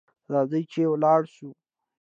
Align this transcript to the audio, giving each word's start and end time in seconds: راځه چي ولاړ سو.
راځه 0.33 0.59
چي 0.71 0.81
ولاړ 0.89 1.21
سو. 1.35 1.47